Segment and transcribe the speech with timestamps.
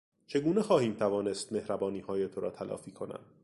[0.27, 3.19] چگونه خواهیم توانست مهربانیهای تو را تلافی کنم.